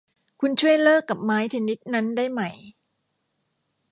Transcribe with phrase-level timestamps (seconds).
[0.41, 2.41] คุณช่วยเลิกกับไม้เทนนิสนั้นได้ไหม!